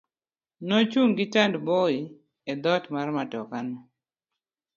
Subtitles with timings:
[0.67, 1.95] Nochung' gi tandboi
[2.51, 3.77] e doot mar matoka no.